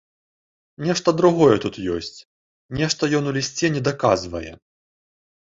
[0.87, 2.17] Нешта другое тут ёсць,
[2.81, 4.47] нешта ён у лісце недаказвае.